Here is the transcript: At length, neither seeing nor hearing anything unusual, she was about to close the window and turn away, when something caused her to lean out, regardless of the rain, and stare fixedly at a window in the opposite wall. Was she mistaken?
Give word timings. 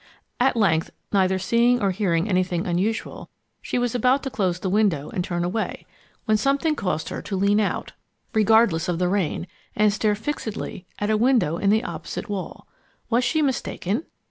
At 0.39 0.57
length, 0.57 0.89
neither 1.11 1.37
seeing 1.37 1.77
nor 1.77 1.91
hearing 1.91 2.27
anything 2.27 2.65
unusual, 2.65 3.29
she 3.61 3.77
was 3.77 3.93
about 3.93 4.23
to 4.23 4.31
close 4.31 4.57
the 4.59 4.67
window 4.69 5.11
and 5.11 5.23
turn 5.23 5.43
away, 5.43 5.85
when 6.25 6.37
something 6.37 6.75
caused 6.75 7.09
her 7.09 7.21
to 7.21 7.35
lean 7.35 7.59
out, 7.59 7.91
regardless 8.33 8.89
of 8.89 8.97
the 8.97 9.07
rain, 9.07 9.45
and 9.75 9.93
stare 9.93 10.15
fixedly 10.15 10.87
at 10.97 11.11
a 11.11 11.17
window 11.17 11.57
in 11.57 11.69
the 11.69 11.83
opposite 11.83 12.29
wall. 12.29 12.65
Was 13.11 13.23
she 13.23 13.43
mistaken? 13.43 14.05